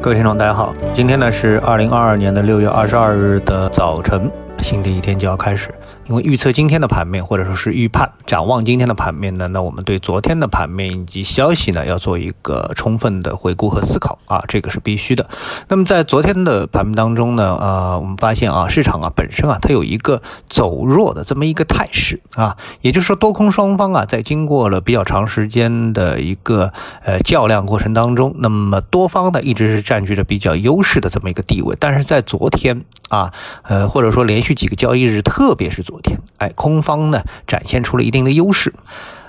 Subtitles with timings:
[0.00, 5.74] 各位听众，大家好，今天呢是二零二二年的六月二十二日的早晨，新的一天就要开始。
[6.08, 15.28] 因为预测今天的盘面，或者说是预判展望今天的盘面呢，那我们对昨天的盘面以及消息呢，要做一个充分的回顾和思考啊，这个是必须的。
[15.68, 26.72] 那么在昨天的盘面当中呢，呃，我们发现啊，市场啊本身啊，它有一个走弱的这么一个态势啊，也就是说多空双方啊，在经过了比较长时间的一个
[27.04, 36.00] 呃较量过程当中，那么多方呢一直是占据着比较优势的这么一个地位，但是在昨天啊，呃，或者说连续几个交易日，特别是昨。
[36.00, 38.72] 天，哎，空方呢展现出了一定的优势，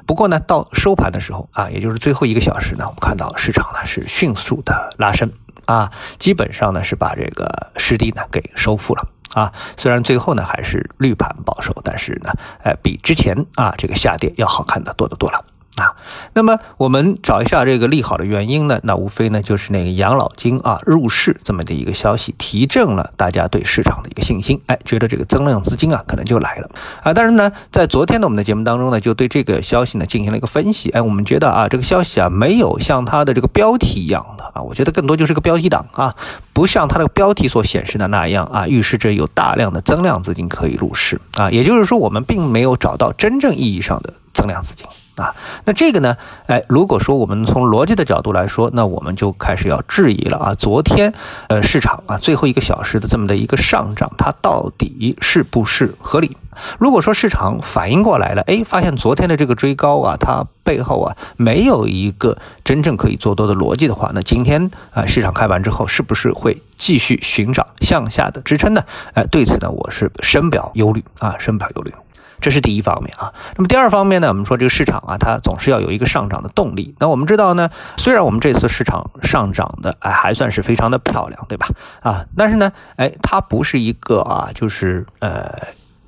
[0.05, 5.31] 不过呢，到收盘的时候啊，也就是最后一个小时呢，我们看到市场呢是迅速的拉升
[5.65, 9.51] 啊，基本上呢是把这个失地呢给收复了啊。
[9.77, 12.31] 虽然最后呢还是绿盘保守，但是呢，
[12.63, 15.43] 哎，比之前啊这个下跌要好看的多得多了。
[15.79, 15.95] 啊，
[16.33, 18.79] 那么我们找一下这个利好的原因呢？
[18.83, 24.61] 那无非呢就是那个养老金啊入市这么的一个消息，提振了大家对市场的一个信心。
[24.65, 26.69] 哎，觉得这个增量资金啊可能就来了
[27.01, 27.13] 啊。
[27.13, 30.89] 但是呢，在昨天的我们的节目当中呢，就对这个消息呢进行了一个分析。
[30.89, 36.15] 哎，我们觉得啊，这个消息啊没有像它的这个标题一样的啊，我觉得更多就是个标题党啊，
[36.51, 41.49] 不像它的标题所显示的那样啊，预示着有大量的增量资金可以入市啊。
[41.49, 44.85] 也就是说，我们并没有找到真正意义上的增量资金。
[45.19, 46.15] 啊，那这个呢？
[46.47, 50.55] 哎，如果说我们从逻辑的角度来说，那我们就开始要质疑了啊。
[50.55, 51.13] 昨天，
[51.49, 56.37] 呃，市场啊最后一个小时的这么的一个上涨，它到底是不是合理？
[56.77, 68.83] 如果说市场反应过来了，哎，发现昨天的这个追高啊，它背后啊没有一个真正可以做多的逻辑的话，那今天啊市场开盘之后，是不是会继续寻找向下的支撑呢？
[69.13, 71.93] 哎，对此呢，我是深表忧虑啊，深表忧虑。
[72.41, 74.27] 这是第一方面啊，那么第二方面呢？
[74.29, 76.95] 我们说这个市场啊，它总是要有一个上涨的动力。
[76.99, 81.67] 那我们知道呢，虽然我们这次市场上涨的哎还算是非常的漂亮，对吧？
[82.01, 85.53] 啊，但是呢，哎，它不是一个啊，就是呃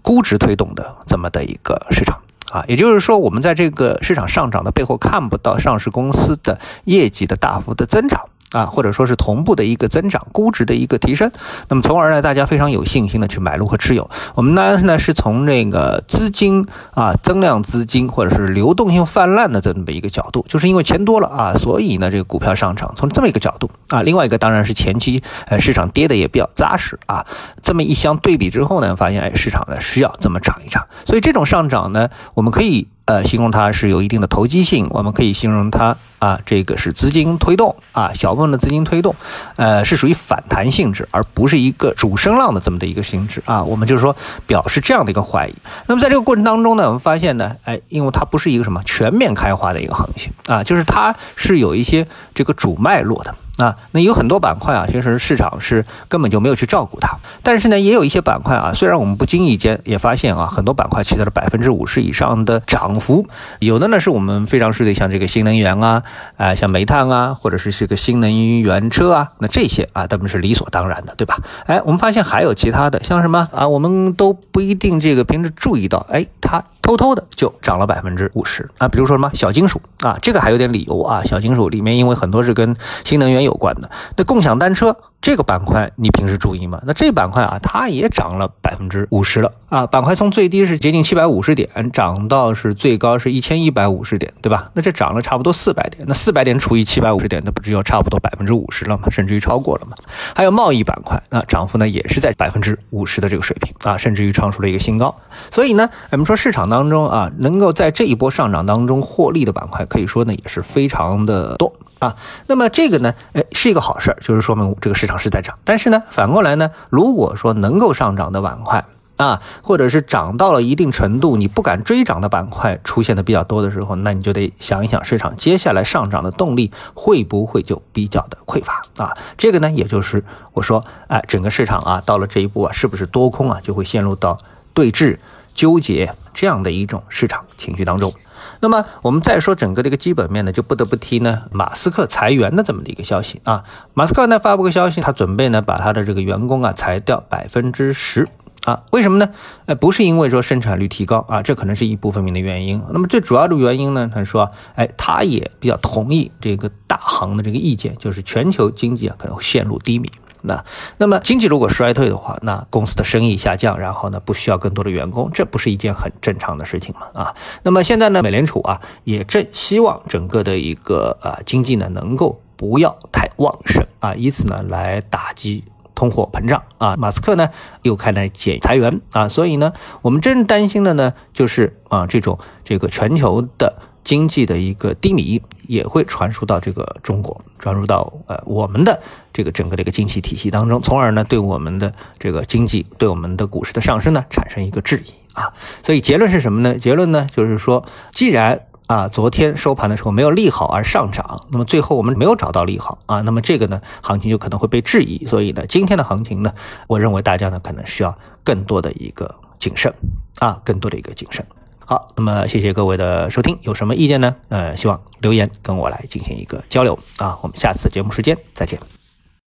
[0.01, 2.17] 估值推动的这么的一个市场
[2.51, 2.63] 啊。
[2.67, 8.21] 也就是说，我们在这个市场上涨的背后看不到上市公司的业绩的大幅的增长。
[8.51, 11.31] 啊，或者说是同步的一个增长，估值的一个提升，
[11.69, 14.09] 那么从而呢，大家非常有信心的去买入和持有。
[14.35, 24.01] 我们呢呢是从这个资金啊增量资金或者是流动性泛滥的这么一个角度，就是因为钱多了啊，所以呢这个股票上涨，从这么一个角度啊。
[24.01, 27.25] 另外一个当然是前期呃市场跌的也比较扎实啊，
[27.61, 32.87] 这么一相对比之后呢，发现哎市场呢需要这么涨一涨，所以这种上涨呢，我们可以。
[33.05, 39.15] 呃，形容它是有一定的投机性，我们可以形容它啊，这个是资金推动啊，小部分的资金推动，
[39.55, 43.63] 呃，是属于反弹性质，而不是一个主升浪的这么的一个性质啊。
[43.63, 44.15] 我们就是说
[44.45, 45.55] 表示这样的一个怀疑。
[45.87, 52.05] 那么在这个过程当中呢，我们发现呢，哎，因为它不是一个什么全面开花的一个行情啊，就是它是有一些
[52.35, 53.33] 这个主脉络的。
[53.61, 57.15] 啊，那有很多板块啊，其实市场是根本就没有去照顾它。
[57.43, 63.27] 但是呢，也有一些板块啊，虽然我们不经意间也发现啊，很多板块取得了百分之五十以上的涨幅。
[63.59, 66.01] 有的呢是我们非常熟悉，像这个新能源啊，
[66.37, 71.37] 啊，像煤炭啊，或者是这个新能源车啊，那这些啊，他们是理所当然的，对吧？
[71.65, 78.87] 哎，我们发现还有其他的，像什么啊，我们都不一定这个平时注意到，哎，它偷偷的就涨了百分之五十啊。
[78.87, 82.73] 比如说什么小金属啊，这个还有点理由啊，小金属里面因为很多是跟
[83.03, 83.41] 新能源。
[83.41, 84.95] 有有关的那共享单车。
[85.21, 86.81] 这个板块你平时注意吗？
[86.83, 89.85] 那这板块啊，它也涨了百分之五十了啊！
[89.85, 94.71] 板块从最低是接近七百五十点，涨到是最高是一千一百五十点，对吧？
[94.73, 99.03] 那这涨了差不多四百点，那四百点除以七百五十点，那不只有差不多百分之五十了吗？
[99.11, 99.95] 甚至于超过了吗？
[100.35, 105.15] 还有贸易板块，那涨幅呢也是在百分之五十的这个水平啊，甚至于创出了一个新高。
[105.51, 112.15] 所以呢，我们说市场当中啊，能够在这一波上涨当中获利的板块，可以说呢也是非常的多啊。
[112.47, 115.10] 那么这个呢，哎，是一个好事儿，就是说明这个市场。
[115.17, 118.85] 是在涨，但是呢，反过来呢，如果说能够上涨的板块
[119.17, 129.15] 啊，或者是涨到了一定程度，你不敢追涨的板块出现的比较多的时候，那你就得想一想，市场接下来上涨的动力会不会就比较的匮乏啊？
[129.37, 130.23] 这个呢，也就是
[130.53, 134.37] 我说，哎，整个市场啊，到了这一步啊，是不是多空啊，就会陷入到
[134.73, 135.19] 对峙、
[135.53, 138.13] 纠结这样的一种市场情绪当中？
[138.59, 143.63] 那么我们再说整个的一个基本面呢，就不得不提呢马斯克裁员的这么的一个消息啊。
[143.93, 148.27] 马斯克呢发布个消息，他准备呢把他的这个员工啊裁掉百分之十
[148.65, 148.83] 啊。
[148.91, 149.29] 为什么呢？
[149.65, 152.81] 呃，不是因为说生产率提高啊，这可能是一部分面的原因。
[152.91, 160.07] 那么最主要的原因呢，他说，哎，他也比较同意这个大行的这个意见，就是全球经济啊可能陷入低迷。
[160.43, 160.63] 那，
[160.97, 167.07] 那么经济如果衰退的话，那公司的生意下降，然后呢，不需要更多的员工，这不是一件很正常的事情吗？
[167.13, 172.41] 啊，那么现在呢，美联储啊也正希望整个的一个啊经济呢能够。
[172.61, 175.63] 不要太旺盛啊，以此呢来打击
[175.95, 176.95] 通货膨胀啊。
[176.95, 177.49] 马斯克呢
[177.81, 179.73] 又开始减裁员啊，所以呢，
[180.03, 183.73] 我们真正担心的呢就是啊这种这个全球的。
[184.03, 189.01] 经济的一个低迷也会传输到这个中国，传输到呃我们的
[189.31, 195.53] 这个整个的一个经济体系当中，从而呢对我们的这个经济，对我们的股市的上升呢产生一个质疑啊。
[195.83, 196.75] 所以结论是什么呢？
[196.75, 205.25] 结论呢就是说，既然啊昨天收盘的时候没有利好而上涨，那么最后我们没有找到利好啊，那么这个呢行情就可能会被质疑。
[205.25, 206.53] 所以呢今天的行情呢，
[206.87, 209.93] 我认为大家呢可能需要更多的一个谨慎
[210.39, 211.45] 啊，更多的一个谨慎。
[211.91, 214.33] 好，那么谢谢各位的收听，有什么意见呢？
[214.47, 217.37] 呃，希望留言跟我来进行一个交流啊。
[217.41, 218.79] 我们下次节目时间再见。